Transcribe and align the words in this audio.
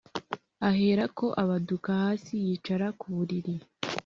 aherako 0.69 1.25
abaduka 1.43 1.89
hasi 2.03 2.33
yicara 2.45 2.87
ku 2.99 3.07
buriri 3.15 3.55